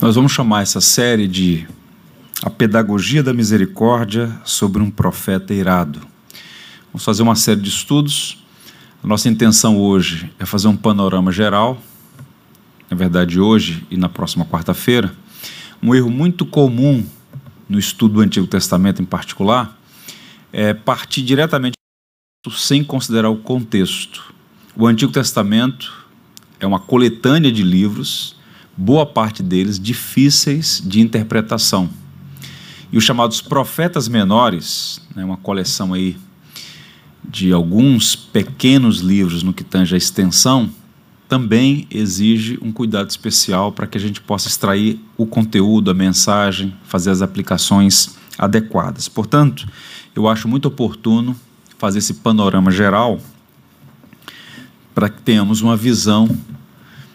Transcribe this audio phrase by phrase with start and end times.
[0.00, 1.68] Nós vamos chamar essa série de
[2.42, 6.00] A Pedagogia da Misericórdia sobre um Profeta Irado.
[6.90, 8.42] Vamos fazer uma série de estudos.
[9.04, 11.78] A nossa intenção hoje é fazer um panorama geral,
[12.88, 15.14] na verdade, hoje e na próxima quarta-feira.
[15.82, 17.06] Um erro muito comum
[17.68, 19.78] no estudo do Antigo Testamento, em particular,
[20.50, 21.74] é partir diretamente
[22.52, 24.32] sem considerar o contexto.
[24.74, 25.92] O Antigo Testamento
[26.58, 28.39] é uma coletânea de livros
[28.80, 31.90] boa parte deles difíceis de interpretação.
[32.90, 36.16] E os chamados profetas menores, né, uma coleção aí
[37.22, 40.70] de alguns pequenos livros no que tange a extensão,
[41.28, 46.74] também exige um cuidado especial para que a gente possa extrair o conteúdo, a mensagem,
[46.84, 49.08] fazer as aplicações adequadas.
[49.08, 49.68] Portanto,
[50.16, 51.36] eu acho muito oportuno
[51.76, 53.20] fazer esse panorama geral
[54.94, 56.34] para que tenhamos uma visão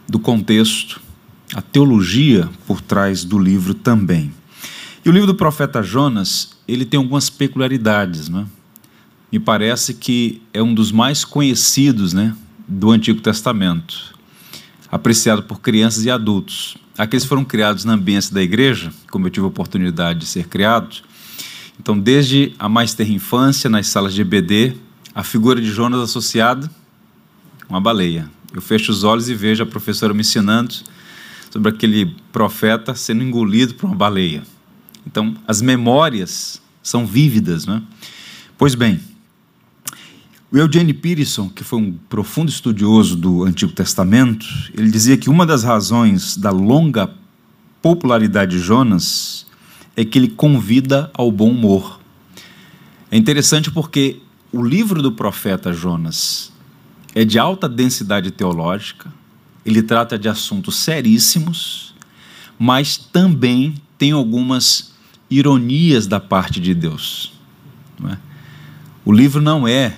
[0.07, 1.01] do contexto
[1.55, 4.33] a teologia por trás do livro também.
[5.05, 8.45] E o livro do profeta Jonas, ele tem algumas peculiaridades, né?
[9.31, 12.35] Me parece que é um dos mais conhecidos, né,
[12.67, 14.13] do Antigo Testamento,
[14.91, 16.75] apreciado por crianças e adultos.
[16.97, 20.97] Aqueles foram criados na ambiência da igreja, como eu tive a oportunidade de ser criado.
[21.79, 24.75] Então, desde a mais terra infância, nas salas de EBD,
[25.13, 26.69] a figura de Jonas associada
[27.69, 28.29] uma baleia.
[28.53, 30.75] Eu fecho os olhos e vejo a professora me ensinando
[31.55, 34.43] sobre aquele profeta sendo engolido por uma baleia.
[35.07, 37.81] Então, as memórias são vívidas, né?
[38.57, 38.99] Pois bem,
[40.51, 45.45] o Eugene Peterson, que foi um profundo estudioso do Antigo Testamento, ele dizia que uma
[45.45, 47.09] das razões da longa
[47.81, 49.45] popularidade de Jonas
[49.95, 52.01] é que ele convida ao bom humor.
[53.09, 54.19] É interessante porque
[54.51, 56.51] o livro do profeta Jonas
[57.13, 59.09] é de alta densidade teológica,
[59.65, 61.95] ele trata de assuntos seríssimos,
[62.57, 64.93] mas também tem algumas
[65.29, 67.33] ironias da parte de Deus.
[68.09, 68.17] É?
[69.03, 69.97] O livro não é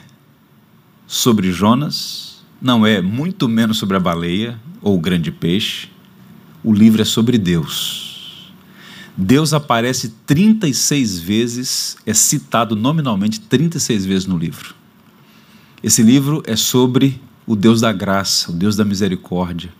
[1.05, 5.89] sobre Jonas, não é muito menos sobre a baleia ou o grande peixe.
[6.63, 8.51] O livro é sobre Deus.
[9.15, 14.75] Deus aparece 36 vezes, é citado nominalmente 36 vezes no livro.
[15.81, 19.73] Esse livro é sobre o Deus da graça, o Deus da misericórdia.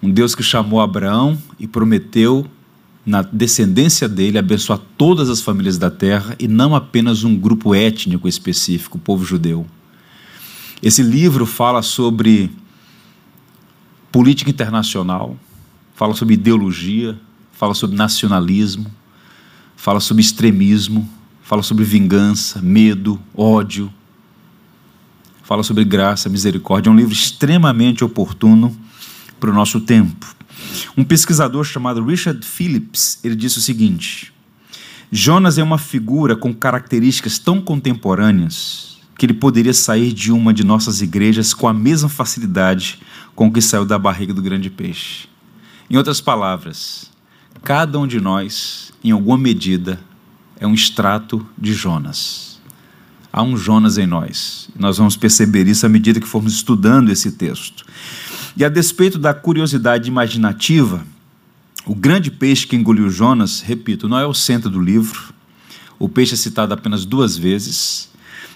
[0.00, 2.46] Um Deus que chamou Abraão e prometeu,
[3.04, 8.28] na descendência dele, abençoar todas as famílias da terra e não apenas um grupo étnico
[8.28, 9.66] específico, o povo judeu.
[10.80, 12.50] Esse livro fala sobre
[14.12, 15.36] política internacional,
[15.94, 17.18] fala sobre ideologia,
[17.52, 18.86] fala sobre nacionalismo,
[19.76, 21.08] fala sobre extremismo,
[21.42, 23.92] fala sobre vingança, medo, ódio,
[25.44, 26.90] fala sobre graça, misericórdia.
[26.90, 28.76] É um livro extremamente oportuno
[29.38, 30.34] para o nosso tempo.
[30.96, 34.32] Um pesquisador chamado Richard Phillips, ele disse o seguinte:
[35.12, 40.64] Jonas é uma figura com características tão contemporâneas que ele poderia sair de uma de
[40.64, 43.00] nossas igrejas com a mesma facilidade
[43.34, 45.28] com que saiu da barriga do grande peixe.
[45.88, 47.10] Em outras palavras,
[47.62, 50.00] cada um de nós, em alguma medida,
[50.58, 52.53] é um extrato de Jonas
[53.34, 54.68] há um Jonas em nós.
[54.78, 57.84] Nós vamos perceber isso à medida que formos estudando esse texto.
[58.56, 61.04] E a despeito da curiosidade imaginativa,
[61.84, 65.34] o grande peixe que engoliu Jonas, repito, não é o centro do livro.
[65.98, 68.08] O peixe é citado apenas duas vezes.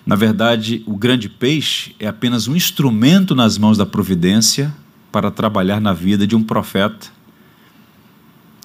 [0.07, 4.73] Na verdade, o grande peixe é apenas um instrumento nas mãos da providência
[5.11, 7.09] para trabalhar na vida de um profeta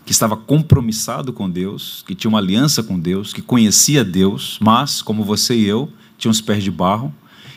[0.06, 5.02] que estava compromissado com Deus, que tinha uma aliança com Deus, que conhecia Deus, mas,
[5.02, 5.92] como você e eu,
[6.24, 7.14] tinha os pés de barro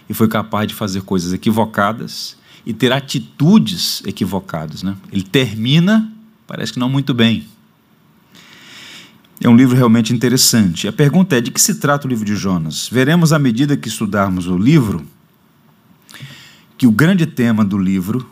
[0.08, 4.82] e foi capaz de fazer coisas equivocadas e ter atitudes equivocadas.
[4.82, 4.96] Né?
[5.12, 6.12] Ele termina,
[6.46, 7.46] parece que não muito bem.
[9.40, 10.88] É um livro realmente interessante.
[10.88, 12.88] A pergunta é: de que se trata o livro de Jonas?
[12.90, 15.06] Veremos à medida que estudarmos o livro
[16.78, 18.28] que o grande tema do livro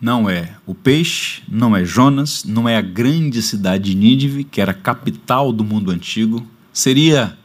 [0.00, 4.60] não é o peixe, não é Jonas, não é a grande cidade de Nínive, que
[4.60, 7.36] era a capital do mundo antigo, seria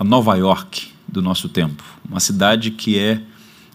[0.00, 3.20] a Nova York do nosso tempo, uma cidade que é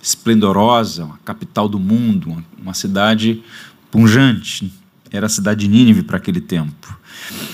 [0.02, 3.44] esplendorosa, uma capital do mundo, uma cidade
[3.92, 4.74] punjante.
[5.12, 6.98] Era a cidade de Nínive para aquele tempo.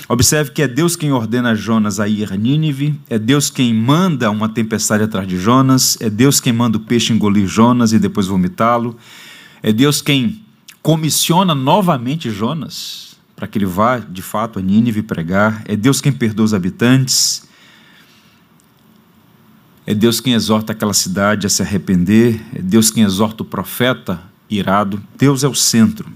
[0.08, 4.30] Observe que é Deus quem ordena Jonas a ir a Nínive, é Deus quem manda
[4.30, 8.26] uma tempestade atrás de Jonas, é Deus quem manda o peixe engolir Jonas e depois
[8.26, 8.96] vomitá-lo,
[9.62, 10.42] é Deus quem
[10.80, 16.12] comissiona novamente Jonas para que ele vá de fato a Nínive pregar, é Deus quem
[16.12, 17.51] perdoa os habitantes,
[19.86, 24.22] é Deus quem exorta aquela cidade a se arrepender, é Deus quem exorta o profeta
[24.48, 25.02] irado.
[25.16, 26.10] Deus é o centro.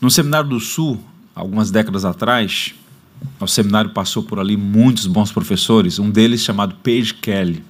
[0.00, 1.02] No Seminário do Sul,
[1.34, 2.74] algumas décadas atrás,
[3.40, 7.64] o seminário passou por ali muitos bons professores, um deles chamado Page Kelly,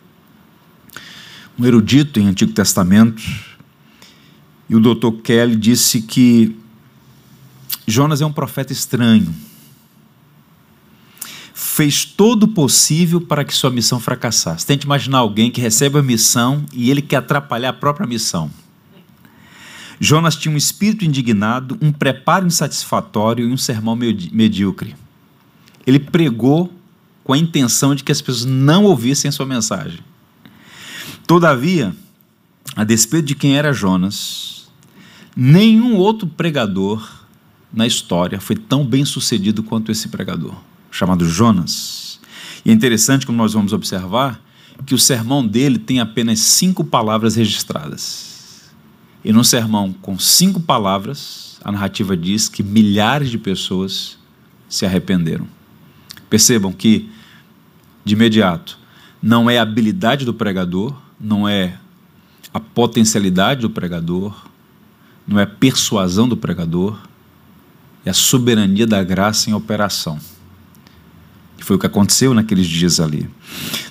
[1.58, 3.22] um erudito em Antigo Testamento.
[4.68, 5.20] E o Dr.
[5.22, 6.56] Kelly disse que
[7.86, 9.34] Jonas é um profeta estranho.
[11.74, 14.64] Fez todo o possível para que sua missão fracassasse.
[14.64, 18.48] Tente imaginar alguém que recebe a missão e ele quer atrapalhar a própria missão.
[19.98, 24.94] Jonas tinha um espírito indignado, um preparo insatisfatório e um sermão medíocre.
[25.84, 26.72] Ele pregou
[27.24, 29.98] com a intenção de que as pessoas não ouvissem sua mensagem.
[31.26, 31.92] Todavia,
[32.76, 34.70] a despeito de quem era Jonas,
[35.34, 37.26] nenhum outro pregador
[37.72, 40.54] na história foi tão bem sucedido quanto esse pregador,
[40.94, 42.20] chamado Jonas.
[42.64, 44.40] E é interessante, como nós vamos observar,
[44.86, 48.70] que o sermão dele tem apenas cinco palavras registradas.
[49.24, 54.16] E num sermão com cinco palavras, a narrativa diz que milhares de pessoas
[54.68, 55.48] se arrependeram.
[56.30, 57.10] Percebam que,
[58.04, 58.78] de imediato,
[59.20, 61.76] não é a habilidade do pregador, não é
[62.52, 64.46] a potencialidade do pregador,
[65.26, 66.98] não é a persuasão do pregador,
[68.04, 70.20] é a soberania da graça em operação.
[71.64, 73.26] Que foi o que aconteceu naqueles dias ali.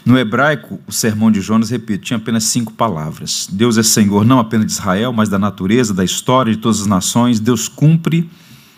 [0.05, 3.47] No hebraico, o sermão de Jonas, repito, tinha apenas cinco palavras.
[3.51, 6.85] Deus é Senhor não apenas de Israel, mas da natureza, da história, de todas as
[6.85, 7.39] nações.
[7.39, 8.29] Deus cumpre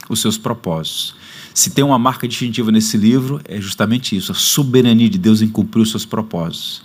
[0.07, 1.13] os seus propósitos.
[1.53, 5.49] Se tem uma marca distintiva nesse livro, é justamente isso: a soberania de Deus em
[5.49, 6.81] cumprir os seus propósitos.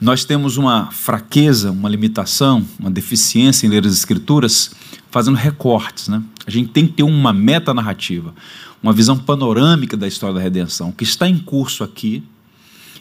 [0.00, 4.70] Nós temos uma fraqueza, uma limitação, uma deficiência em ler as Escrituras,
[5.10, 6.08] fazendo recortes.
[6.08, 6.22] Né?
[6.46, 8.34] A gente tem que ter uma meta narrativa,
[8.82, 10.88] uma visão panorâmica da história da redenção.
[10.88, 12.22] O que está em curso aqui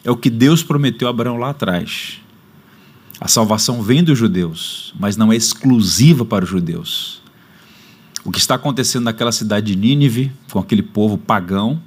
[0.04, 2.20] é o que Deus prometeu a Abraão lá atrás.
[3.20, 7.22] A salvação vem dos judeus, mas não é exclusiva para os judeus.
[8.24, 11.82] O que está acontecendo naquela cidade de Nínive, com aquele povo pagão,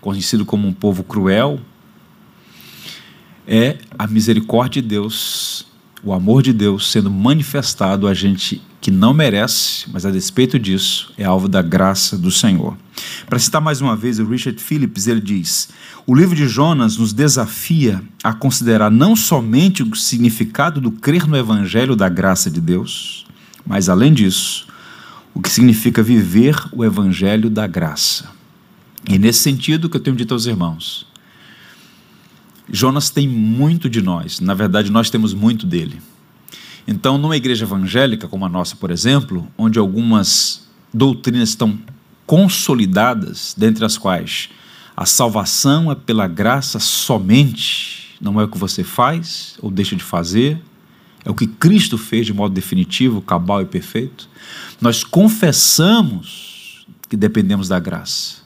[0.00, 1.60] conhecido como um povo cruel,
[3.46, 5.66] é a misericórdia de Deus,
[6.02, 11.14] o amor de Deus sendo manifestado a gente que não merece, mas a despeito disso,
[11.16, 12.76] é alvo da graça do Senhor.
[13.26, 15.68] Para citar mais uma vez o Richard Phillips, ele diz:
[16.04, 21.36] O livro de Jonas nos desafia a considerar não somente o significado do crer no
[21.36, 23.24] evangelho da graça de Deus,
[23.64, 24.66] mas além disso,
[25.32, 28.30] o que significa viver o evangelho da graça.
[29.08, 31.06] E nesse sentido que eu tenho dito aos irmãos,
[32.68, 36.00] Jonas tem muito de nós, na verdade, nós temos muito dele.
[36.86, 41.78] Então, numa igreja evangélica como a nossa, por exemplo, onde algumas doutrinas estão
[42.26, 44.50] consolidadas, dentre as quais
[44.96, 50.04] a salvação é pela graça somente, não é o que você faz ou deixa de
[50.04, 50.60] fazer,
[51.24, 54.28] é o que Cristo fez de modo definitivo, cabal e perfeito.
[54.80, 58.42] Nós confessamos que dependemos da graça.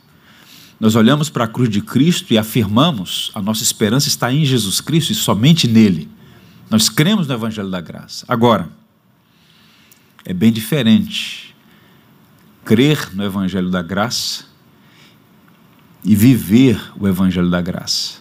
[0.78, 4.80] Nós olhamos para a cruz de Cristo e afirmamos a nossa esperança está em Jesus
[4.80, 6.08] Cristo e somente nele.
[6.68, 8.24] Nós cremos no Evangelho da Graça.
[8.28, 8.68] Agora,
[10.24, 11.54] é bem diferente
[12.64, 14.44] crer no Evangelho da Graça
[16.04, 18.18] e viver o Evangelho da Graça.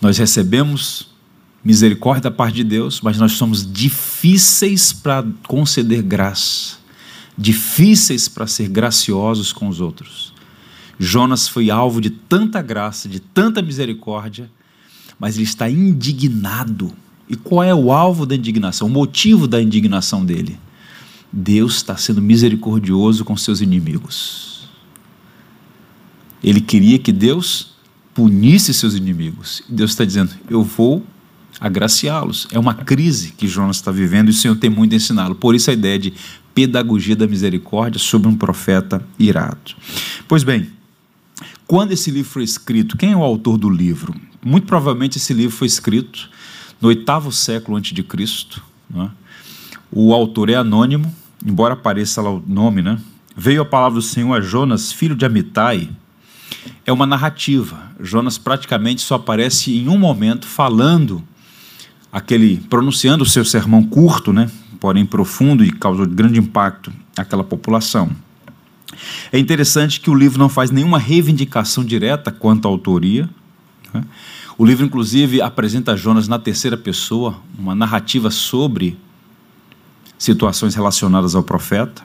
[0.00, 1.08] Nós recebemos
[1.64, 6.76] misericórdia da parte de Deus, mas nós somos difíceis para conceder graça,
[7.36, 10.32] difíceis para ser graciosos com os outros.
[10.98, 14.48] Jonas foi alvo de tanta graça, de tanta misericórdia,
[15.18, 16.94] mas ele está indignado
[17.28, 20.58] e qual é o alvo da indignação, o motivo da indignação dele?
[21.30, 24.68] Deus está sendo misericordioso com seus inimigos.
[26.42, 27.74] Ele queria que Deus
[28.14, 29.62] punisse seus inimigos.
[29.68, 31.04] Deus está dizendo: Eu vou
[31.60, 32.48] agraciá-los.
[32.50, 35.34] É uma crise que Jonas está vivendo e o Senhor tem muito a ensiná-lo.
[35.34, 36.14] Por isso a ideia de
[36.54, 39.74] pedagogia da misericórdia sobre um profeta irado.
[40.26, 40.68] Pois bem,
[41.66, 44.14] quando esse livro foi escrito, quem é o autor do livro?
[44.44, 46.30] Muito provavelmente esse livro foi escrito
[46.80, 48.62] no oitavo século antes de Cristo.
[48.88, 49.10] Né?
[49.90, 51.12] O autor é anônimo,
[51.44, 52.98] embora apareça lá o nome, né?
[53.36, 55.88] Veio a palavra do Senhor a Jonas, filho de Amitai.
[56.84, 57.90] É uma narrativa.
[58.00, 61.22] Jonas praticamente só aparece em um momento falando
[62.12, 64.50] aquele pronunciando o seu sermão curto, né?
[64.80, 68.10] Porém profundo e causou grande impacto àquela população.
[69.32, 73.28] É interessante que o livro não faz nenhuma reivindicação direta quanto à autoria.
[73.92, 74.02] Né?
[74.58, 78.98] O livro, inclusive, apresenta Jonas na terceira pessoa, uma narrativa sobre
[80.18, 82.02] situações relacionadas ao profeta.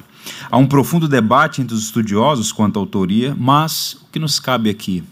[0.52, 4.70] Há um profundo debate entre os estudiosos quanto à autoria, mas o que nos cabe
[4.70, 5.04] aqui,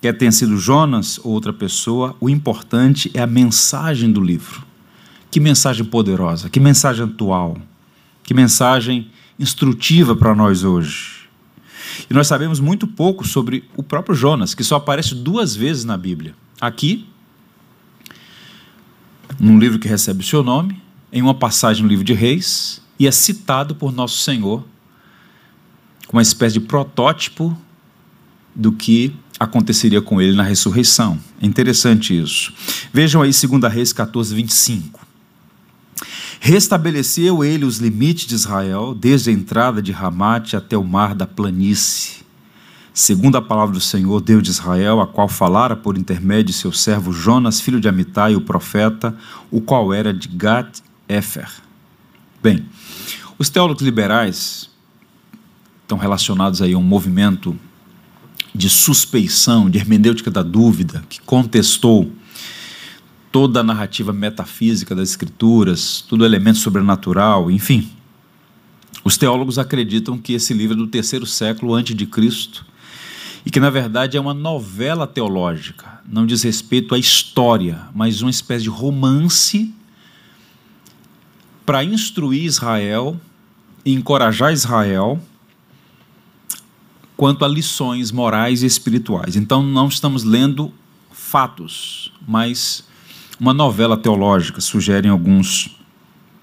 [0.00, 4.64] quer tenha sido Jonas ou outra pessoa, o importante é a mensagem do livro.
[5.30, 7.58] Que mensagem poderosa, que mensagem atual,
[8.22, 11.28] que mensagem instrutiva para nós hoje.
[12.08, 15.98] E nós sabemos muito pouco sobre o próprio Jonas, que só aparece duas vezes na
[15.98, 16.34] Bíblia.
[16.62, 17.08] Aqui,
[19.36, 20.80] num livro que recebe o seu nome,
[21.12, 24.64] em uma passagem no livro de Reis, e é citado por Nosso Senhor
[26.06, 27.58] como uma espécie de protótipo
[28.54, 31.18] do que aconteceria com ele na ressurreição.
[31.40, 32.54] É interessante isso.
[32.92, 35.04] Vejam aí 2 Reis 14, 25.
[36.38, 41.26] Restabeleceu ele os limites de Israel, desde a entrada de Ramate até o mar da
[41.26, 42.21] planície.
[42.94, 46.70] Segundo a palavra do Senhor, Deus de Israel, a qual falara por intermédio de seu
[46.72, 49.16] servo Jonas, filho de Amitai, o profeta,
[49.50, 51.48] o qual era de Gat-Efer.
[52.42, 52.66] Bem,
[53.38, 54.68] os teólogos liberais
[55.80, 57.58] estão relacionados aí a um movimento
[58.54, 62.12] de suspeição, de hermenêutica da dúvida, que contestou
[63.30, 67.90] toda a narrativa metafísica das escrituras, todo elemento sobrenatural, enfim.
[69.02, 72.70] Os teólogos acreditam que esse livro é do terceiro século antes de Cristo
[73.44, 78.30] e que na verdade é uma novela teológica, não diz respeito à história, mas uma
[78.30, 79.72] espécie de romance
[81.64, 83.20] para instruir Israel
[83.84, 85.20] e encorajar Israel
[87.16, 89.36] quanto a lições morais e espirituais.
[89.36, 90.72] Então não estamos lendo
[91.10, 92.84] fatos, mas
[93.38, 95.76] uma novela teológica, sugerem alguns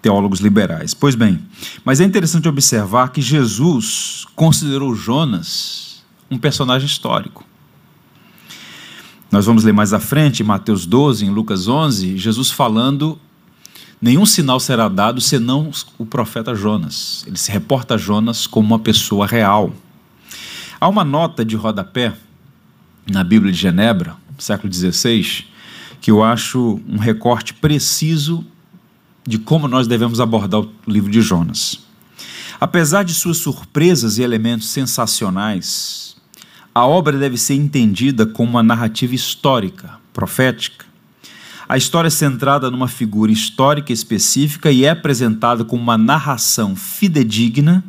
[0.02, 0.94] teólogos liberais.
[0.94, 1.40] Pois bem,
[1.84, 5.89] mas é interessante observar que Jesus considerou Jonas
[6.30, 7.46] um personagem histórico.
[9.32, 13.20] Nós vamos ler mais à frente, em Mateus 12, em Lucas 11, Jesus falando:
[14.02, 17.24] nenhum sinal será dado senão o profeta Jonas.
[17.28, 19.72] Ele se reporta a Jonas como uma pessoa real.
[20.80, 22.16] Há uma nota de rodapé
[23.10, 25.46] na Bíblia de Genebra, século XVI,
[26.02, 28.46] que eu acho um recorte preciso
[29.28, 31.80] de como nós devemos abordar o livro de Jonas.
[32.60, 36.16] Apesar de suas surpresas e elementos sensacionais,
[36.74, 40.86] a obra deve ser entendida como uma narrativa histórica, profética.
[41.68, 47.84] A história é centrada numa figura histórica específica e é apresentada como uma narração fidedigna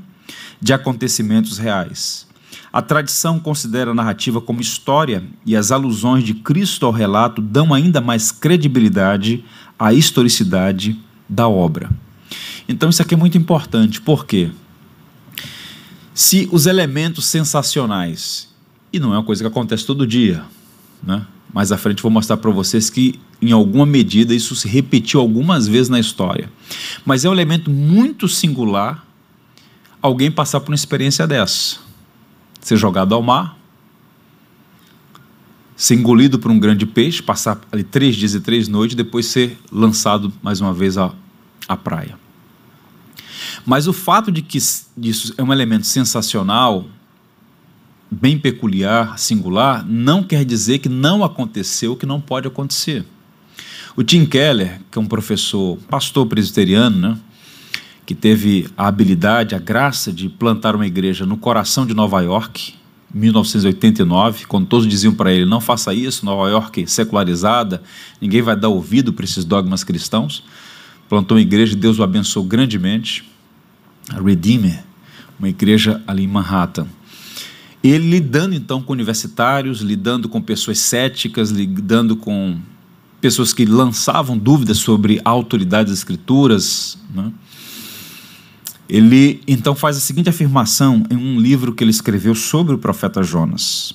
[0.60, 2.26] de acontecimentos reais.
[2.72, 7.74] A tradição considera a narrativa como história e as alusões de Cristo ao relato dão
[7.74, 9.44] ainda mais credibilidade
[9.78, 11.90] à historicidade da obra.
[12.68, 14.50] Então, isso aqui é muito importante, porque
[16.14, 18.49] se os elementos sensacionais,
[18.92, 20.44] e não é uma coisa que acontece todo dia,
[21.02, 21.26] né?
[21.52, 25.66] mais à frente vou mostrar para vocês que, em alguma medida, isso se repetiu algumas
[25.66, 26.50] vezes na história,
[27.04, 29.04] mas é um elemento muito singular
[30.00, 31.90] alguém passar por uma experiência dessa
[32.60, 33.58] ser jogado ao mar,
[35.74, 39.58] ser engolido por um grande peixe, passar ali três dias e três noites, depois ser
[39.72, 41.12] lançado mais uma vez à,
[41.66, 42.18] à praia.
[43.64, 46.86] Mas o fato de que isso é um elemento sensacional,
[48.10, 53.04] bem peculiar, singular, não quer dizer que não aconteceu, que não pode acontecer.
[53.96, 57.18] O Tim Keller, que é um professor, pastor presbiteriano, né,
[58.04, 62.74] que teve a habilidade, a graça de plantar uma igreja no coração de Nova York,
[63.12, 67.82] 1989, quando todos diziam para ele: não faça isso, Nova York secularizada,
[68.20, 70.44] ninguém vai dar ouvido para esses dogmas cristãos.
[71.08, 73.28] Plantou uma igreja e Deus o abençoou grandemente.
[74.08, 74.82] A Redeemer,
[75.38, 76.86] uma igreja ali em Manhattan.
[77.82, 82.58] Ele lidando então com universitários, lidando com pessoas céticas, lidando com
[83.20, 87.32] pessoas que lançavam dúvidas sobre a autoridade das escrituras, né?
[88.88, 93.22] Ele então faz a seguinte afirmação em um livro que ele escreveu sobre o profeta
[93.22, 93.94] Jonas.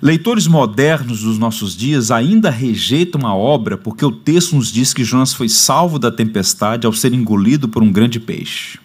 [0.00, 5.04] Leitores modernos dos nossos dias ainda rejeitam a obra porque o texto nos diz que
[5.04, 8.78] Jonas foi salvo da tempestade ao ser engolido por um grande peixe.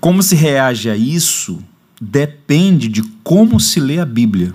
[0.00, 1.62] Como se reage a isso
[2.04, 4.52] depende de como se lê a Bíblia.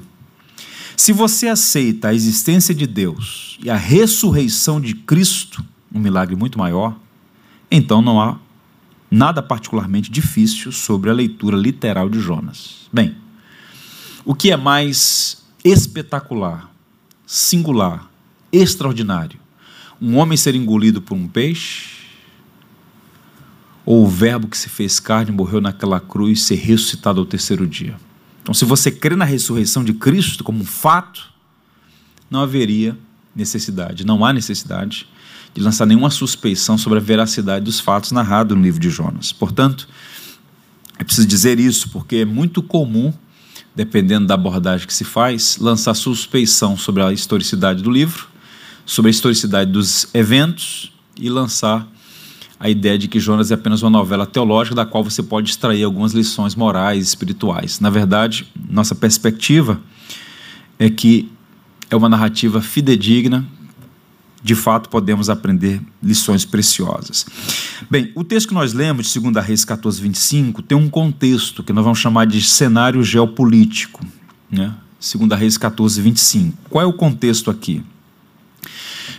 [0.98, 5.64] Se você aceita a existência de Deus e a ressurreição de Cristo,
[5.94, 7.00] um milagre muito maior,
[7.72, 8.38] então não há
[9.10, 12.90] nada particularmente difícil sobre a leitura literal de Jonas.
[12.92, 13.16] Bem,
[14.26, 16.70] o que é mais espetacular,
[17.26, 18.10] singular,
[18.52, 19.40] extraordinário?
[20.02, 21.97] Um homem ser engolido por um peixe?
[23.88, 27.96] Ou o Verbo que se fez carne morreu naquela cruz ser ressuscitado ao terceiro dia?
[28.44, 31.32] Então, se você crê na ressurreição de Cristo como um fato,
[32.30, 32.98] não haveria
[33.34, 35.08] necessidade, não há necessidade
[35.54, 39.32] de lançar nenhuma suspeição sobre a veracidade dos fatos narrados no livro de Jonas.
[39.32, 39.88] Portanto,
[41.00, 43.14] é preciso dizer isso, porque é muito comum,
[43.74, 48.28] dependendo da abordagem que se faz, lançar suspeição sobre a historicidade do livro,
[48.86, 51.88] sobre a historicidade dos eventos e lançar
[52.60, 55.84] a ideia de que Jonas é apenas uma novela teológica da qual você pode extrair
[55.84, 57.80] algumas lições morais e espirituais.
[57.80, 59.80] Na verdade, nossa perspectiva
[60.80, 61.32] é que
[61.90, 63.46] é uma narrativa fidedigna,
[64.44, 67.26] de fato podemos aprender lições preciosas.
[67.90, 71.74] Bem, o texto que nós lemos de 2 Reis 14, 25 tem um contexto que
[71.74, 74.06] nós vamos chamar de cenário geopolítico.
[74.50, 74.74] Né?
[75.00, 76.58] 2 Reis 14, 25.
[76.70, 77.84] Qual é o contexto aqui?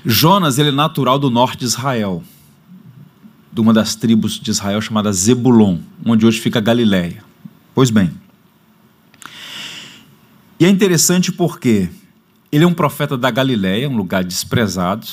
[0.05, 2.23] Jonas ele é natural do norte de Israel,
[3.59, 7.25] de uma das tribos de Israel chamada Zebulon, onde hoje fica Galiléia.
[7.75, 8.13] Pois bem,
[10.61, 11.89] e é interessante porque
[12.53, 15.09] ele é um profeta da Galiléia, um lugar desprezado,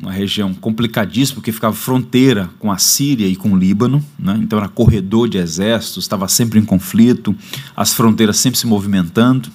[0.00, 4.40] uma região complicadíssima, porque ficava fronteira com a Síria e com o Líbano, né?
[4.42, 7.36] então era corredor de exércitos, estava sempre em conflito,
[7.76, 9.50] as fronteiras sempre se movimentando.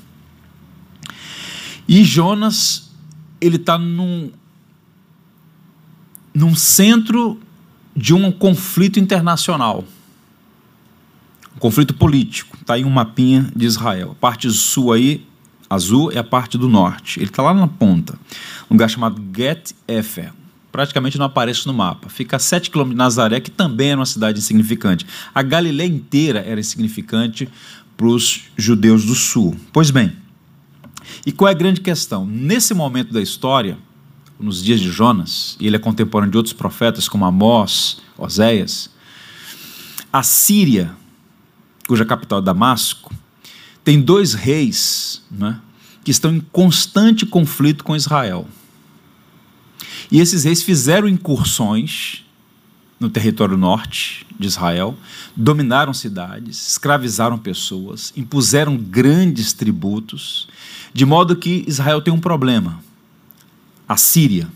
[1.87, 2.91] E Jonas,
[3.41, 4.29] ele está num,
[6.31, 7.41] num centro
[7.95, 9.83] de um conflito internacional,
[11.55, 12.57] um conflito político.
[12.59, 14.11] Está aí um mapinha de Israel.
[14.11, 15.25] A parte sul aí,
[15.69, 17.19] azul, é a parte do norte.
[17.19, 18.13] Ele está lá na ponta,
[18.69, 20.31] um lugar chamado Get Efer.
[20.71, 22.09] Praticamente não aparece no mapa.
[22.09, 25.05] Fica a 7 quilômetros de Nazaré, que também era uma cidade insignificante.
[25.33, 27.47] A Galileia inteira era insignificante
[27.95, 29.55] para os judeus do sul.
[29.71, 30.13] Pois bem,
[31.25, 32.25] e qual é a grande questão?
[32.25, 33.77] Nesse momento da história,
[34.39, 38.89] nos dias de Jonas, e ele é contemporâneo de outros profetas como Amós, Oséias,
[40.11, 40.95] a Síria,
[41.87, 43.13] cuja capital é Damasco,
[43.83, 45.59] tem dois reis né,
[46.03, 48.47] que estão em constante conflito com Israel.
[50.11, 52.23] E esses reis fizeram incursões
[52.99, 54.97] no território norte de Israel,
[55.35, 60.47] dominaram cidades, escravizaram pessoas, impuseram grandes tributos,
[60.93, 62.79] de modo que Israel tem um problema
[63.93, 64.47] a Síria.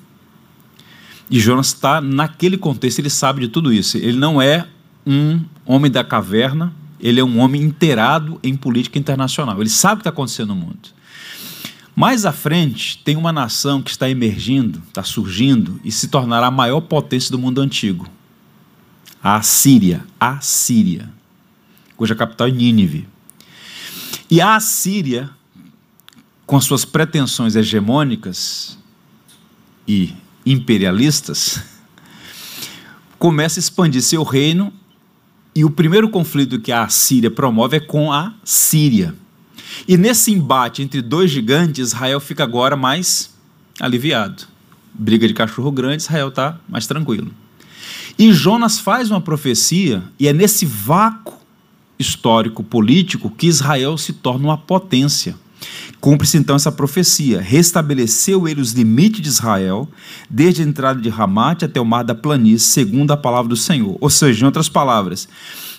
[1.30, 3.98] E Jonas está naquele contexto, ele sabe de tudo isso.
[3.98, 4.68] Ele não é
[5.06, 9.60] um homem da caverna, ele é um homem inteirado em política internacional.
[9.60, 10.90] Ele sabe o que está acontecendo no mundo.
[11.96, 16.52] Mais à frente, tem uma nação que está emergindo, está surgindo e se tornará a
[16.52, 18.08] maior potência do mundo antigo.
[19.22, 21.10] A Síria, a Síria,
[21.96, 23.08] cuja capital é Nínive.
[24.30, 25.30] E a Síria,
[26.46, 28.77] com suas pretensões hegemônicas,
[29.88, 30.14] e
[30.46, 31.62] imperialistas,
[33.18, 34.72] começa a expandir seu reino
[35.56, 39.16] e o primeiro conflito que a Síria promove é com a Síria.
[39.88, 43.34] E nesse embate entre dois gigantes, Israel fica agora mais
[43.80, 44.44] aliviado.
[44.94, 47.32] Briga de cachorro grande, Israel está mais tranquilo.
[48.18, 51.38] E Jonas faz uma profecia, e é nesse vácuo
[52.00, 55.36] histórico político que Israel se torna uma potência.
[56.08, 57.42] Cumpre-se então essa profecia.
[57.42, 59.90] Restabeleceu ele os limites de Israel,
[60.30, 63.98] desde a entrada de Ramate até o mar da planície, segundo a palavra do Senhor.
[64.00, 65.28] Ou seja, em outras palavras,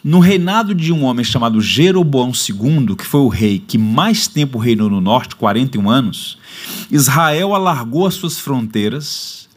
[0.04, 4.58] no reinado de um homem chamado Jeroboão II, que foi o rei que mais tempo
[4.58, 6.36] reinou no norte, 41 anos,
[6.90, 9.48] Israel alargou as suas fronteiras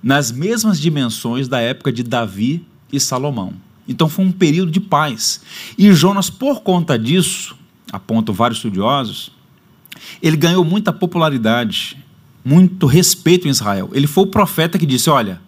[0.00, 3.54] nas mesmas dimensões da época de Davi e Salomão.
[3.88, 5.40] Então foi um período de paz.
[5.76, 7.56] E Jonas, por conta disso,
[7.92, 9.41] apontam vários estudiosos,
[10.22, 11.96] ele ganhou muita popularidade,
[12.44, 13.90] muito respeito em Israel.
[13.92, 15.40] Ele foi o profeta que disse: Olha,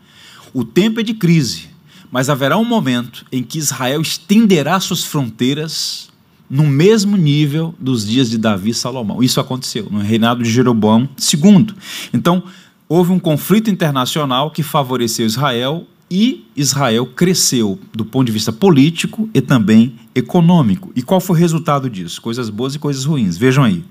[0.53, 1.69] o tempo é de crise,
[2.11, 6.09] mas haverá um momento em que Israel estenderá suas fronteiras
[6.49, 9.23] no mesmo nível dos dias de Davi e Salomão.
[9.23, 11.75] Isso aconteceu no reinado de Jeroboão II.
[12.13, 12.45] Então,
[12.89, 15.87] houve um conflito internacional que favoreceu Israel
[16.17, 20.93] e Israel cresceu do ponto de vista político e também econômico.
[20.95, 22.23] E qual foi o resultado disso?
[22.23, 23.37] Coisas boas e coisas ruins.
[23.37, 23.85] Vejam aí.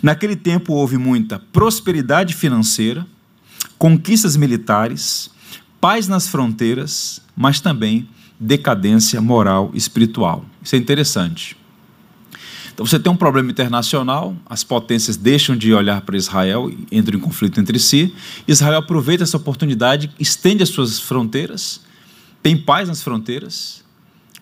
[0.00, 3.04] Naquele tempo houve muita prosperidade financeira,
[3.76, 5.28] conquistas militares,
[5.80, 10.44] paz nas fronteiras, mas também decadência moral e espiritual.
[10.62, 11.56] Isso é interessante.
[12.76, 17.20] Então você tem um problema internacional, as potências deixam de olhar para Israel, entram em
[17.22, 18.14] conflito entre si.
[18.46, 21.80] Israel aproveita essa oportunidade, estende as suas fronteiras,
[22.42, 23.82] tem paz nas fronteiras,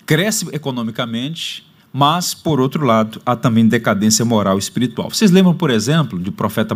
[0.05, 5.11] cresce economicamente, mas, por outro lado, há também decadência moral e espiritual.
[5.11, 6.75] Vocês lembram, por exemplo, do profeta,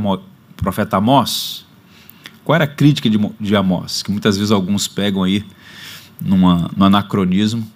[0.57, 1.67] profeta Amós?
[2.45, 4.01] Qual era a crítica de, de Amós?
[4.05, 5.45] Que muitas vezes alguns pegam aí
[6.21, 7.69] numa, no anacronismo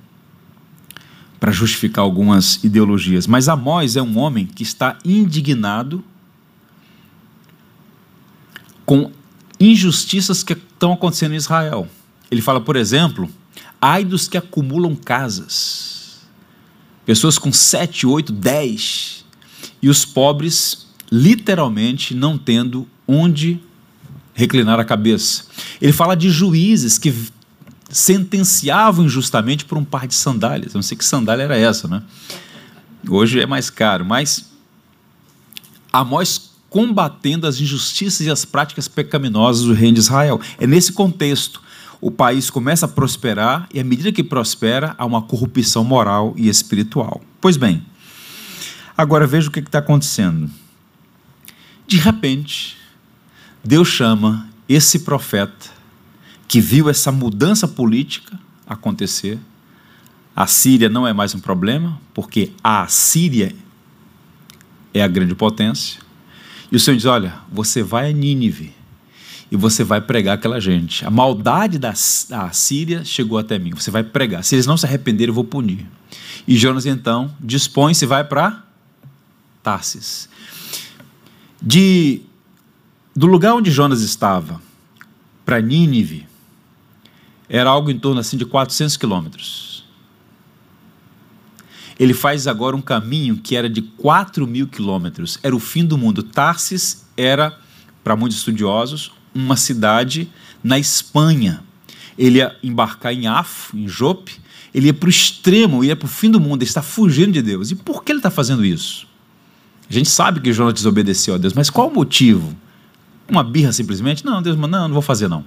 [1.42, 3.26] para justificar algumas ideologias.
[3.26, 6.05] Mas Amós é um homem que está indignado
[8.87, 9.11] com
[9.59, 11.88] injustiças que estão acontecendo em Israel.
[12.31, 13.28] Ele fala, por exemplo,
[13.81, 16.20] ai dos que acumulam casas,
[17.05, 19.24] pessoas com sete, oito, dez,
[19.83, 23.61] e os pobres literalmente não tendo onde
[24.33, 25.46] reclinar a cabeça.
[25.81, 27.12] Ele fala de juízes que
[27.92, 30.72] sentenciavam injustamente por um par de sandálias.
[30.72, 32.02] Não sei que sandália era essa, né?
[33.07, 34.50] Hoje é mais caro, mas
[35.92, 40.40] Amós combatendo as injustiças e as práticas pecaminosas do reino de Israel.
[40.59, 41.61] É nesse contexto
[42.00, 46.48] o país começa a prosperar e à medida que prospera há uma corrupção moral e
[46.48, 47.20] espiritual.
[47.40, 47.85] Pois bem,
[48.96, 50.50] agora veja o que está acontecendo.
[51.87, 52.76] De repente,
[53.62, 55.82] Deus chama esse profeta
[56.53, 59.38] que viu essa mudança política acontecer.
[60.37, 63.57] A Síria não é mais um problema, porque a Síria
[64.93, 65.99] é a grande potência.
[66.71, 68.71] E o Senhor diz: Olha, você vai a Nínive
[69.51, 71.07] e você vai pregar aquela gente.
[71.07, 71.95] A maldade da,
[72.53, 73.71] Síria chegou até mim.
[73.71, 74.45] Você vai pregar.
[74.45, 75.87] Se eles não se arrependerem, eu vou punir.
[76.47, 78.62] E Jonas então dispõe-se e vai para
[79.62, 80.29] Tarsis.
[81.62, 82.21] De
[83.17, 84.61] do lugar onde Jonas estava
[85.47, 86.31] para Nínive
[87.48, 89.85] era algo em torno assim de 400 quilômetros.
[91.98, 95.38] Ele faz agora um caminho que era de 4 mil quilômetros.
[95.42, 96.22] Era o fim do mundo.
[96.22, 97.57] Tarsis era,
[98.02, 100.28] para muitos estudiosos, uma cidade
[100.64, 101.62] na Espanha.
[102.18, 104.40] Ele ia embarcar em Afo, em Jope,
[104.74, 107.42] ele ia para o extremo, ia para o fim do mundo, ele está fugindo de
[107.42, 107.70] Deus.
[107.70, 109.07] E por que ele está fazendo isso?
[109.88, 112.57] A gente sabe que Jonas desobedeceu a Deus, mas qual o motivo?
[113.28, 114.24] Uma birra simplesmente?
[114.24, 115.44] Não, Deus, não, não vou fazer não.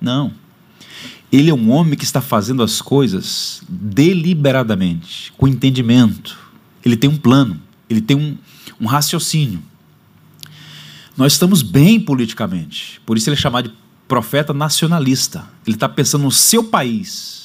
[0.00, 0.32] Não.
[1.30, 6.38] Ele é um homem que está fazendo as coisas deliberadamente, com entendimento.
[6.84, 8.36] Ele tem um plano, ele tem um,
[8.80, 9.62] um raciocínio.
[11.16, 13.74] Nós estamos bem politicamente, por isso ele é chamado de
[14.06, 15.46] profeta nacionalista.
[15.66, 17.38] Ele está pensando no seu país.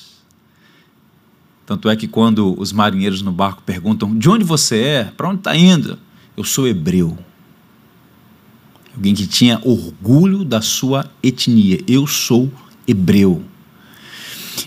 [1.66, 5.04] Tanto é que quando os marinheiros no barco perguntam: de onde você é?
[5.06, 6.00] Para onde está indo?
[6.36, 7.18] Eu sou hebreu.
[8.96, 11.80] Alguém que tinha orgulho da sua etnia.
[11.88, 12.52] Eu sou
[12.88, 13.44] hebreu.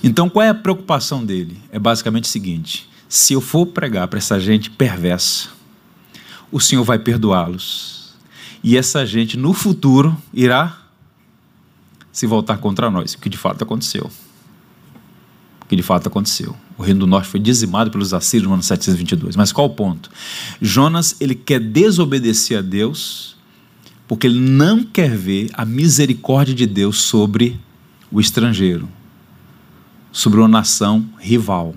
[0.02, 1.58] Então, qual é a preocupação dele?
[1.70, 5.48] É basicamente o seguinte: se eu for pregar para essa gente perversa,
[6.50, 8.14] o Senhor vai perdoá-los.
[8.62, 10.78] E essa gente, no futuro, irá
[12.10, 14.10] se voltar contra nós, o que de fato aconteceu.
[15.62, 16.56] O que de fato aconteceu.
[16.78, 19.36] O reino do norte foi dizimado pelos assírios no ano 722.
[19.36, 20.10] Mas qual o ponto?
[20.60, 23.36] Jonas, ele quer desobedecer a Deus
[24.08, 27.58] porque ele não quer ver a misericórdia de Deus sobre
[28.10, 28.88] o estrangeiro,
[30.16, 31.74] sobre uma nação rival.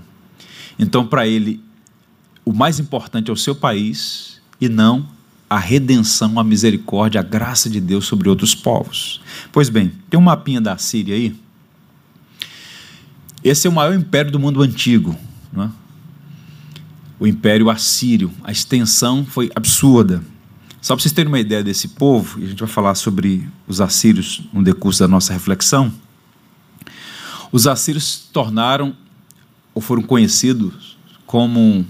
[0.80, 1.62] Então, para ele,
[2.46, 5.06] o mais importante é o seu país e não
[5.50, 9.20] a redenção, a misericórdia, a graça de Deus sobre outros povos.
[9.52, 11.36] Pois bem, tem um mapinha da Síria aí.
[13.44, 15.18] Esse é o maior império do mundo antigo.
[15.58, 15.68] É?
[17.20, 18.32] O Império Assírio.
[18.42, 20.24] A extensão foi absurda.
[20.82, 23.82] Só para vocês terem uma ideia desse povo, e a gente vai falar sobre os
[23.82, 25.92] assírios no decurso da nossa reflexão.
[27.52, 28.96] Os assírios se tornaram,
[29.74, 31.86] ou foram conhecidos, como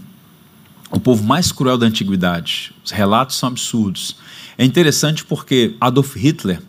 [0.91, 2.74] o povo mais cruel da antiguidade.
[2.84, 4.15] Os relatos são absurdos.
[4.58, 6.62] É interessante porque Adolf Hitler,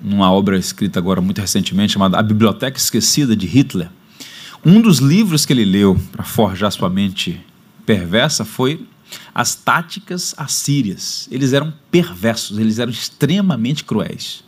[0.00, 3.90] numa obra escrita agora muito recentemente chamada A Biblioteca Esquecida de Hitler,
[4.64, 7.40] um dos livros que ele leu para forjar sua mente
[7.84, 8.86] perversa foi
[9.34, 11.28] as táticas assírias.
[11.30, 14.44] Eles eram perversos, eles eram extremamente cruéis.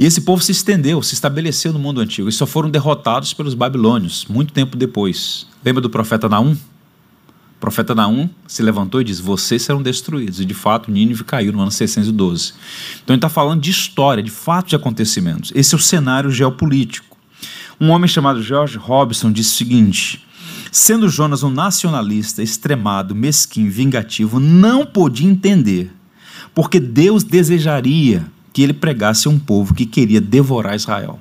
[0.00, 3.52] E esse povo se estendeu, se estabeleceu no mundo antigo e só foram derrotados pelos
[3.52, 5.46] babilônios muito tempo depois.
[5.62, 6.52] Lembra do profeta Naum?
[6.52, 10.40] O profeta Naum se levantou e disse: Vocês serão destruídos.
[10.40, 12.54] E de fato, Nínive caiu no ano 612.
[13.04, 15.52] Então ele está falando de história, de fatos de acontecimentos.
[15.54, 17.18] Esse é o cenário geopolítico.
[17.78, 20.26] Um homem chamado George Robson disse o seguinte:
[20.72, 25.92] Sendo Jonas um nacionalista extremado, mesquinho, vingativo, não podia entender
[26.54, 31.18] porque Deus desejaria que ele pregasse a um povo que queria devorar Israel.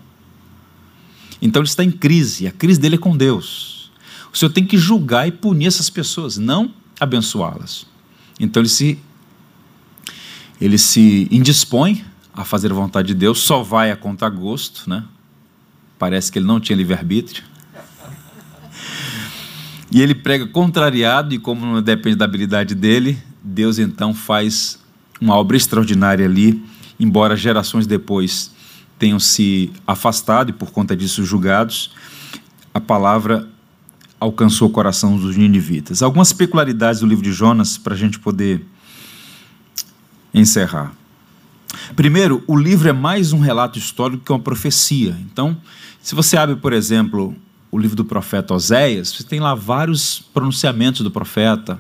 [1.41, 3.91] Então ele está em crise, a crise dele é com Deus.
[4.33, 7.85] O Senhor tem que julgar e punir essas pessoas, não abençoá-las.
[8.39, 8.99] Então ele se
[10.59, 15.05] ele se indispõe a fazer a vontade de Deus, só vai a contragosto, né?
[15.97, 17.43] Parece que ele não tinha livre-arbítrio.
[19.91, 24.79] E ele prega contrariado, e como não depende da habilidade dele, Deus então faz
[25.19, 26.61] uma obra extraordinária ali,
[26.99, 28.51] embora gerações depois
[28.97, 31.91] tenham se afastado e por conta disso julgados,
[32.73, 33.47] a palavra
[34.19, 36.03] alcançou o coração dos ninivitas.
[36.03, 38.65] Algumas peculiaridades do livro de Jonas para a gente poder
[40.33, 40.93] encerrar.
[41.95, 45.17] Primeiro, o livro é mais um relato histórico que uma profecia.
[45.21, 45.55] Então,
[46.01, 47.35] se você abre, por exemplo,
[47.71, 51.79] o livro do profeta Oséias, você tem lá vários pronunciamentos do profeta,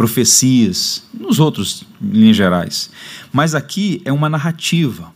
[0.00, 2.90] profecias, nos outros, em linhas gerais.
[3.30, 5.12] Mas aqui é uma narrativa.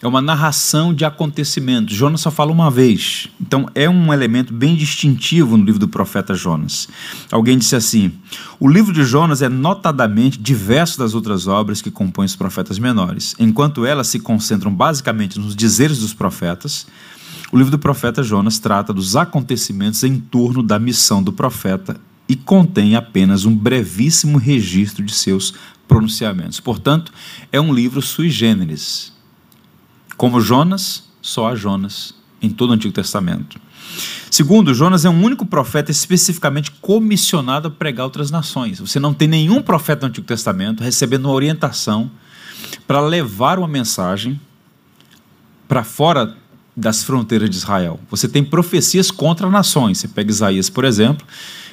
[0.00, 1.92] é uma narração de acontecimentos.
[1.92, 3.26] Jonas só fala uma vez.
[3.40, 6.88] Então é um elemento bem distintivo no livro do profeta Jonas.
[7.28, 8.12] Alguém disse assim:
[8.60, 13.34] o livro de Jonas é notadamente diverso das outras obras que compõem os profetas menores.
[13.36, 16.86] Enquanto elas se concentram basicamente nos dizeres dos profetas,
[17.50, 22.00] o livro do profeta Jonas trata dos acontecimentos em torno da missão do profeta
[22.32, 25.52] e contém apenas um brevíssimo registro de seus
[25.86, 26.60] pronunciamentos.
[26.60, 27.12] Portanto,
[27.52, 29.12] é um livro sui generis
[30.16, 33.60] como Jonas, só há Jonas em todo o Antigo Testamento.
[34.30, 38.80] Segundo, Jonas é um único profeta especificamente comissionado a pregar outras nações.
[38.80, 42.10] Você não tem nenhum profeta no Antigo Testamento recebendo uma orientação
[42.86, 44.40] para levar uma mensagem
[45.68, 46.34] para fora
[46.74, 48.00] das fronteiras de Israel.
[48.08, 49.98] Você tem profecias contra nações.
[49.98, 51.26] Você pega Isaías, por exemplo,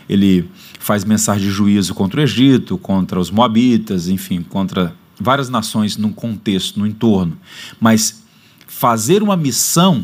[0.10, 5.95] ele faz mensagem de juízo contra o Egito, contra os Moabitas, enfim, contra várias nações
[5.98, 7.38] num contexto, no entorno.
[7.80, 8.24] Mas
[8.65, 10.04] fazer uma missão,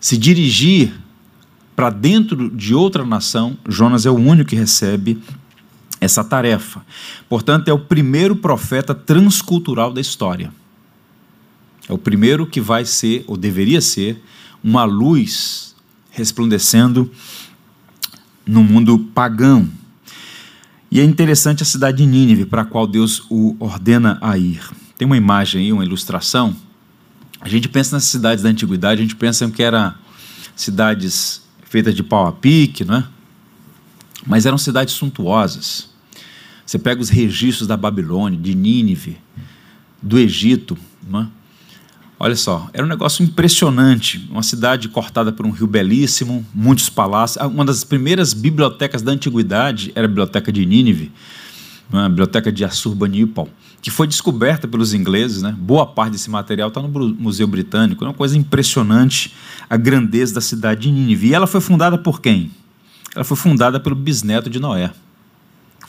[0.00, 0.92] se dirigir
[1.76, 5.22] para dentro de outra nação, Jonas é o único que recebe
[6.00, 6.84] essa tarefa.
[7.28, 10.52] Portanto, é o primeiro profeta transcultural da história.
[11.88, 14.22] É o primeiro que vai ser, ou deveria ser,
[14.62, 15.74] uma luz
[16.10, 17.10] resplandecendo
[18.48, 19.68] no mundo pagão.
[20.90, 24.60] E é interessante a cidade de Nínive, para a qual Deus o ordena a ir.
[24.96, 26.56] Tem uma imagem aí, uma ilustração
[27.40, 29.94] a gente pensa nas cidades da antiguidade, a gente pensa que eram
[30.56, 33.04] cidades feitas de pau a pique, não é?
[34.26, 35.88] Mas eram cidades suntuosas.
[36.66, 39.18] Você pega os registros da Babilônia, de Nínive,
[40.02, 40.76] do Egito,
[41.08, 41.28] não é?
[42.20, 44.26] Olha só, era um negócio impressionante.
[44.30, 47.44] Uma cidade cortada por um rio belíssimo, muitos palácios.
[47.46, 51.12] Uma das primeiras bibliotecas da antiguidade era a biblioteca de Nínive,
[51.92, 51.98] é?
[51.98, 53.48] a biblioteca de Assurbanipal
[53.80, 55.54] que foi descoberta pelos ingleses, né?
[55.56, 59.34] boa parte desse material está no Museu Britânico, é uma coisa impressionante
[59.70, 61.28] a grandeza da cidade de Nínive.
[61.28, 62.50] E ela foi fundada por quem?
[63.14, 64.92] Ela foi fundada pelo bisneto de Noé,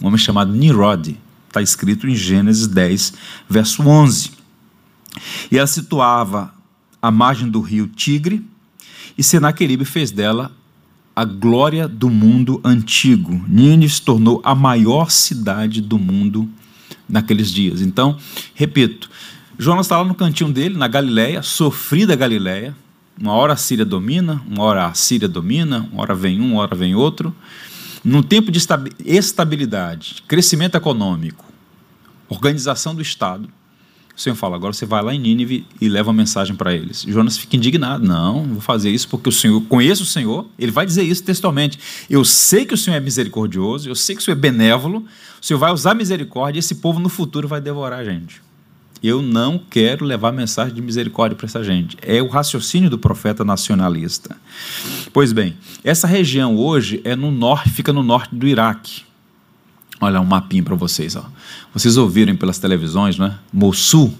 [0.01, 3.13] um homem chamado Nimrod, está escrito em Gênesis 10,
[3.49, 4.38] verso 11.
[5.51, 6.53] E ela situava
[7.01, 8.45] à margem do rio Tigre,
[9.17, 10.51] e Senaqueribe fez dela
[11.15, 13.43] a glória do mundo antigo.
[13.47, 16.49] Nínive se tornou a maior cidade do mundo
[17.09, 17.81] naqueles dias.
[17.81, 18.17] Então,
[18.53, 19.09] repito,
[19.57, 22.73] Jonas está lá no cantinho dele, na Galileia, sofrida Galileia.
[23.19, 26.61] Uma hora a Síria domina, uma hora a Síria domina, uma hora vem um, uma
[26.61, 27.35] hora vem outro.
[28.01, 28.65] Num tempo de
[29.03, 31.43] estabilidade, crescimento econômico,
[32.29, 33.49] organização do Estado,
[34.19, 37.03] o Senhor fala, agora você vai lá em Nínive e leva a mensagem para eles.
[37.07, 38.05] Jonas fica indignado.
[38.05, 41.79] Não, vou fazer isso porque o Senhor, conheço o Senhor, ele vai dizer isso textualmente.
[42.09, 45.05] Eu sei que o Senhor é misericordioso, eu sei que o Senhor é benévolo,
[45.41, 48.41] o Senhor vai usar misericórdia e esse povo no futuro vai devorar a gente.
[49.01, 51.95] Eu não quero levar mensagem de misericórdia para essa gente.
[52.01, 54.35] É o raciocínio do profeta nacionalista.
[55.13, 59.07] Pois bem, essa região hoje é no norte, fica no norte do Iraque.
[60.01, 61.15] Olha um mapinha para vocês.
[61.15, 61.25] Ó.
[61.73, 63.37] Vocês ouviram pelas televisões, não é?
[63.51, 64.13] Mossul.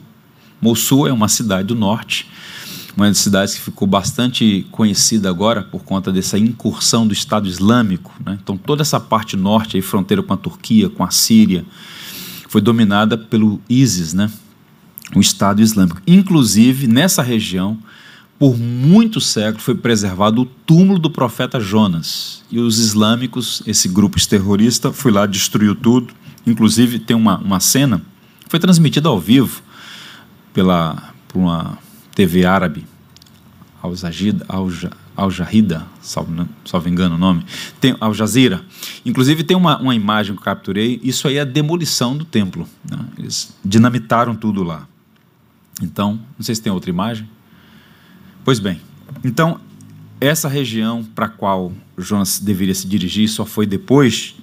[0.62, 2.30] Mossul é uma cidade do norte,
[2.98, 8.14] uma das cidades que ficou bastante conhecida agora por conta dessa incursão do Estado Islâmico.
[8.26, 8.38] Né?
[8.44, 11.66] Então, toda essa parte norte, aí, fronteira com a Turquia, com a Síria,
[12.50, 14.30] foi dominada pelo ISIS, né?
[15.16, 16.02] o Estado Islâmico.
[16.06, 17.78] Inclusive, nessa região,
[18.40, 22.42] por muitos séculos foi preservado o túmulo do profeta Jonas.
[22.50, 26.14] E os islâmicos, esse grupo terrorista, foi lá, destruiu tudo.
[26.48, 28.02] Inclusive, tem uma, uma cena,
[28.48, 29.62] foi transmitida ao vivo
[30.54, 31.78] pela, por uma
[32.16, 32.86] TV árabe,
[33.84, 33.94] Al,
[35.18, 37.46] Al Jahida, salvo, salvo engano o nome,
[37.82, 38.62] tem, Al Jazeera.
[39.06, 42.68] Inclusive tem uma, uma imagem que eu capturei, isso aí é a demolição do templo.
[42.90, 42.98] Né?
[43.18, 44.88] Eles dinamitaram tudo lá.
[45.82, 47.28] Então, não sei se tem outra imagem.
[48.50, 48.82] Pois bem,
[49.24, 49.62] então
[50.20, 54.34] essa região para a qual Jonas deveria se dirigir só foi depois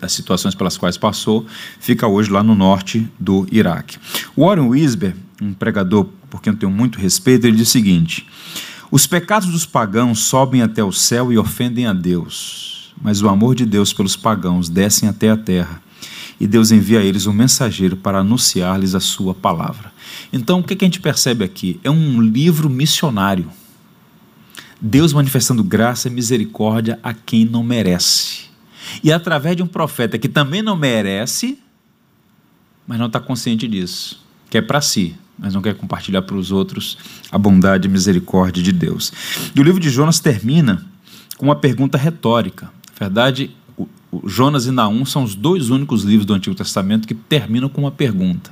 [0.00, 1.44] das situações pelas quais passou,
[1.80, 3.98] fica hoje lá no norte do Iraque.
[4.38, 8.28] Warren Wisber, um pregador por quem eu tenho muito respeito, ele diz o seguinte:
[8.92, 13.56] Os pecados dos pagãos sobem até o céu e ofendem a Deus, mas o amor
[13.56, 15.82] de Deus pelos pagãos descem até a terra,
[16.38, 19.92] e Deus envia a eles um mensageiro para anunciar-lhes a sua palavra.
[20.32, 21.80] Então, o que a gente percebe aqui?
[21.82, 23.50] É um livro missionário.
[24.80, 28.46] Deus manifestando graça e misericórdia a quem não merece.
[29.02, 31.58] E através de um profeta que também não merece,
[32.86, 36.96] mas não está consciente disso, quer para si, mas não quer compartilhar para os outros
[37.32, 39.12] a bondade e misericórdia de Deus.
[39.54, 40.86] E o livro de Jonas termina
[41.36, 42.66] com uma pergunta retórica.
[42.66, 43.50] Na verdade,
[44.24, 47.90] Jonas e Naum são os dois únicos livros do Antigo Testamento que terminam com uma
[47.90, 48.50] pergunta.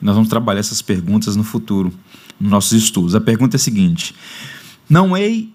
[0.00, 1.92] Nós vamos trabalhar essas perguntas no futuro,
[2.40, 3.14] nos nossos estudos.
[3.14, 4.14] A pergunta é a seguinte:
[4.88, 5.52] Não hei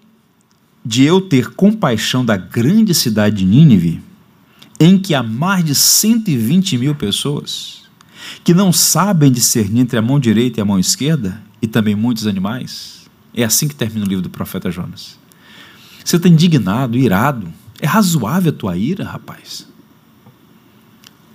[0.84, 4.00] de eu ter compaixão da grande cidade de Nínive,
[4.78, 7.84] em que há mais de 120 mil pessoas
[8.44, 12.26] que não sabem discernir entre a mão direita e a mão esquerda, e também muitos
[12.26, 13.06] animais?
[13.34, 15.18] É assim que termina o livro do profeta Jonas.
[16.04, 17.52] Você está indignado, irado.
[17.80, 19.66] É razoável a tua ira, rapaz.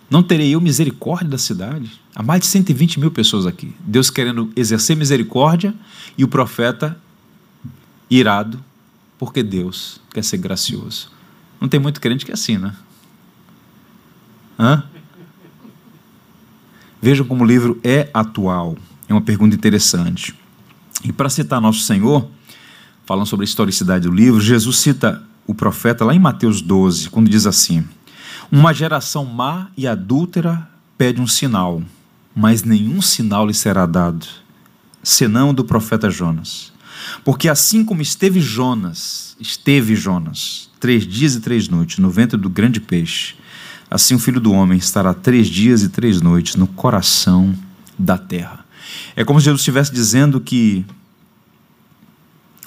[0.09, 1.99] Não terei eu misericórdia da cidade?
[2.13, 3.73] Há mais de 120 mil pessoas aqui.
[3.79, 5.73] Deus querendo exercer misericórdia
[6.17, 6.97] e o profeta
[8.09, 8.61] irado,
[9.17, 11.09] porque Deus quer ser gracioso.
[11.61, 12.75] Não tem muito crente que é assim, né?
[14.59, 14.83] Hã?
[17.01, 18.77] Vejam como o livro é atual.
[19.07, 20.35] É uma pergunta interessante.
[21.03, 22.27] E para citar nosso Senhor,
[23.05, 27.29] falando sobre a historicidade do livro, Jesus cita o profeta lá em Mateus 12, quando
[27.29, 27.83] diz assim:
[28.51, 31.81] Uma geração má e adúltera pede um sinal,
[32.35, 34.25] mas nenhum sinal lhe será dado,
[35.03, 36.71] senão do profeta Jonas.
[37.23, 42.49] Porque assim como esteve Jonas, esteve Jonas, três dias e três noites no ventre do
[42.49, 43.35] grande peixe,
[43.89, 47.55] assim o filho do homem estará três dias e três noites no coração
[47.97, 48.65] da terra.
[49.15, 50.85] É como se Jesus estivesse dizendo que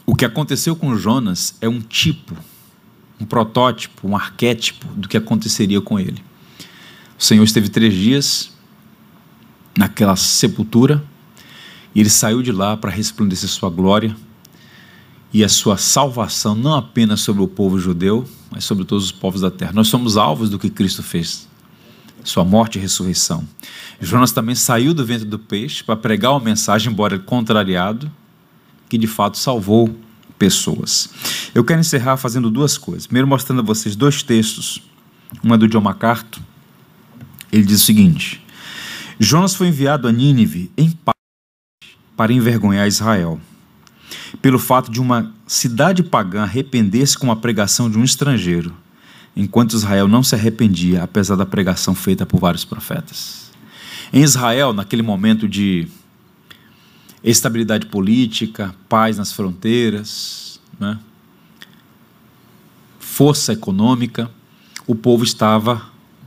[0.07, 2.37] o que aconteceu com Jonas é um tipo,
[3.21, 6.23] um protótipo, um arquétipo do que aconteceria com ele.
[7.19, 8.53] O Senhor esteve três dias
[9.77, 11.03] naquela sepultura
[11.95, 14.15] e ele saiu de lá para resplandecer sua glória
[15.33, 19.41] e a sua salvação, não apenas sobre o povo judeu, mas sobre todos os povos
[19.41, 19.73] da terra.
[19.73, 21.49] Nós somos alvos do que Cristo fez,
[22.23, 23.47] sua morte e ressurreição.
[24.01, 28.11] Jonas também saiu do ventre do peixe para pregar uma mensagem, embora contrariado,
[28.89, 29.95] que de fato salvou
[30.39, 31.11] pessoas.
[31.55, 33.07] Eu quero encerrar fazendo duas coisas.
[33.07, 34.83] Primeiro, mostrando a vocês dois textos.
[35.43, 36.43] Uma é do John MacArthur.
[37.53, 38.43] Ele diz o seguinte:
[39.19, 41.15] Jonas foi enviado a Nínive em paz
[42.17, 43.41] para envergonhar Israel,
[44.41, 48.73] pelo fato de uma cidade pagã arrepender-se com a pregação de um estrangeiro,
[49.37, 53.51] enquanto Israel não se arrependia, apesar da pregação feita por vários profetas.
[54.13, 55.89] Em Israel, naquele momento de
[57.31, 60.99] estabilidade política, paz nas fronteiras, né?
[62.99, 64.31] força econômica,
[64.87, 65.83] o povo estava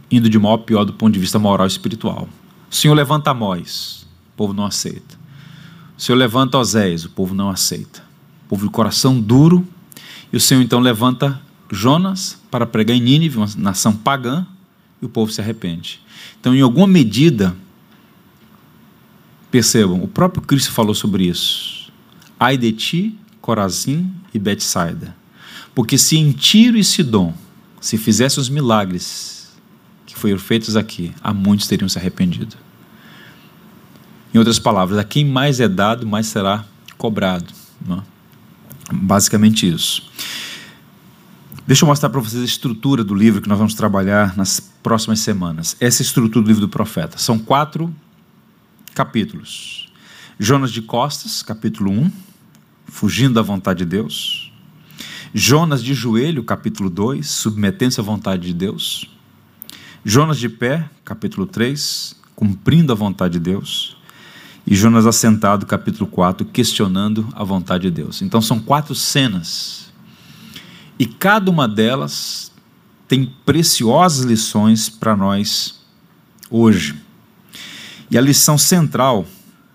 [0.10, 2.28] indo de mal a pior do ponto de vista moral e espiritual.
[2.70, 5.18] O Senhor levanta Amós, o povo não aceita.
[5.98, 8.04] O Senhor levanta Oséias, o povo não aceita.
[8.46, 9.68] O povo de coração duro.
[10.32, 14.46] E o Senhor então levanta Jonas para pregar em Nínive, uma nação pagã,
[15.02, 16.00] e o povo se arrepende.
[16.40, 17.56] Então, em alguma medida,
[19.58, 21.92] Percebam, o próprio Cristo falou sobre isso.
[22.40, 25.16] Ai de ti, Corazim e Betsaida.
[25.74, 27.34] Porque se em Tiro e Sidom
[27.82, 29.58] se fizessem os milagres
[30.06, 32.56] que foram feitos aqui, há muitos teriam se arrependido.
[34.32, 36.64] Em outras palavras, a quem mais é dado, mais será
[36.96, 37.52] cobrado.
[37.84, 37.98] Não?
[37.98, 38.04] É?
[38.94, 40.08] Basicamente isso.
[41.66, 45.20] Deixa eu mostrar para vocês a estrutura do livro que nós vamos trabalhar nas próximas
[45.20, 45.76] semanas.
[45.80, 47.18] Essa é estrutura do livro do profeta.
[47.18, 47.92] São quatro
[48.98, 49.88] capítulos.
[50.40, 52.12] Jonas de Costas, capítulo 1,
[52.88, 54.52] fugindo da vontade de Deus.
[55.32, 59.08] Jonas de joelho, capítulo 2, submetendo-se à vontade de Deus.
[60.04, 63.96] Jonas de pé, capítulo 3, cumprindo a vontade de Deus.
[64.66, 68.24] E Jonas assentado, capítulo 4, questionando a vontade de Deus.
[68.24, 69.94] Então são quatro cenas.
[70.98, 72.52] E cada uma delas
[73.08, 75.80] tem preciosas lições para nós
[76.50, 77.06] hoje.
[78.10, 79.28] E a lição central,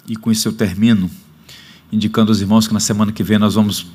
[0.08, 1.10] e com isso eu termino,
[1.92, 3.86] indicando aos irmãos que na semana que vem nós vamos,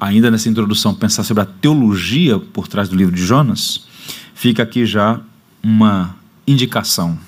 [0.00, 3.86] ainda nessa introdução, pensar sobre a teologia por trás do livro de Jonas,
[4.34, 5.20] fica aqui já
[5.62, 7.18] uma indicação.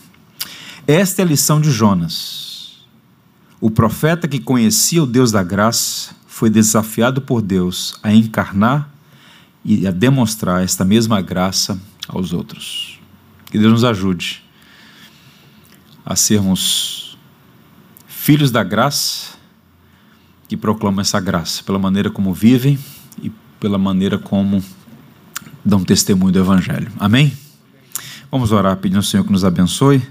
[0.86, 2.84] Esta é a lição de Jonas.
[3.60, 8.90] O profeta que conhecia o Deus da graça foi desafiado por Deus a encarnar
[9.64, 12.98] e a demonstrar esta mesma graça aos outros.
[13.46, 14.43] Que Deus nos ajude
[16.04, 17.16] a sermos
[18.06, 19.34] filhos da graça
[20.48, 22.78] que proclamam essa graça, pela maneira como vivem
[23.22, 24.62] e pela maneira como
[25.64, 26.92] dão testemunho do Evangelho.
[26.98, 27.32] Amém?
[28.30, 30.02] Vamos orar pedindo ao Senhor que nos abençoe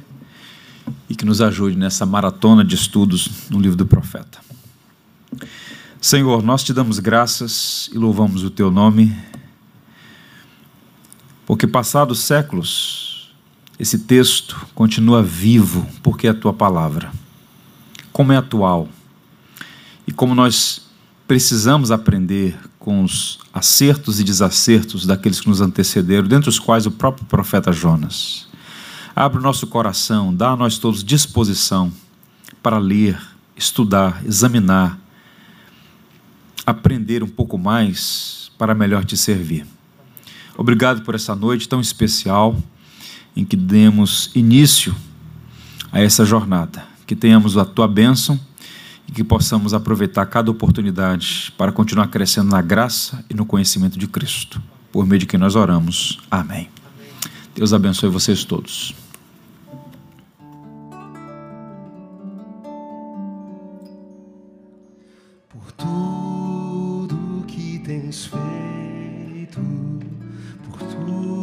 [1.10, 4.40] e que nos ajude nessa maratona de estudos no livro do profeta.
[6.02, 9.16] Senhor, nós te damos graças e louvamos o teu nome,
[11.46, 13.13] porque passados séculos,
[13.80, 17.12] esse texto continua vivo porque é a tua palavra.
[18.12, 18.88] Como é atual
[20.08, 20.88] e como nós
[21.28, 26.92] precisamos aprender com os acertos e desacertos daqueles que nos antecederam, dentre os quais o
[26.92, 28.48] próprio profeta Jonas.
[29.16, 31.92] Abre o nosso coração, dá a nós todos disposição
[32.62, 33.20] para ler,
[33.56, 35.00] estudar, examinar,
[36.66, 39.66] aprender um pouco mais para melhor te servir.
[40.58, 42.58] Obrigado por essa noite tão especial
[43.36, 44.96] em que demos início
[45.92, 46.86] a essa jornada.
[47.06, 48.40] Que tenhamos a tua bênção
[49.08, 54.08] e que possamos aproveitar cada oportunidade para continuar crescendo na graça e no conhecimento de
[54.08, 54.62] Cristo.
[54.92, 56.20] Por meio de que nós oramos.
[56.30, 56.70] Amém.
[57.56, 58.96] Deus abençoe vocês todos.
[65.50, 69.60] Por tudo que tens feito,
[70.64, 71.43] por tudo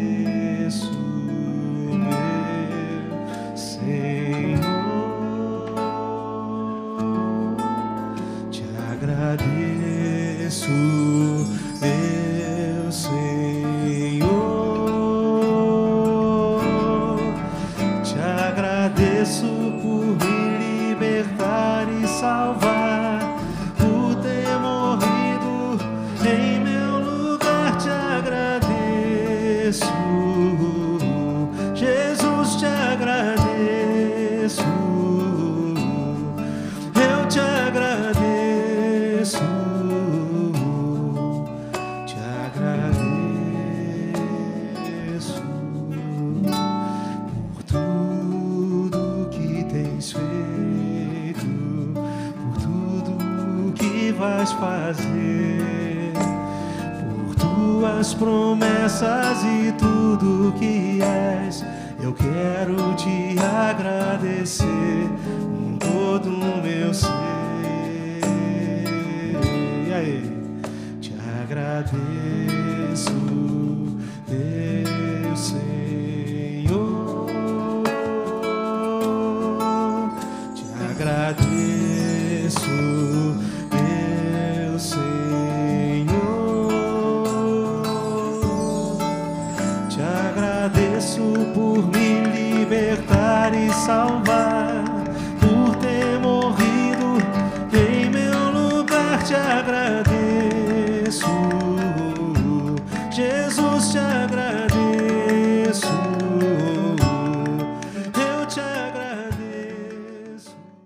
[59.01, 61.65] promessas e tudo que és.
[61.99, 65.09] Eu quero te agradecer
[65.51, 67.30] com todo o meu ser.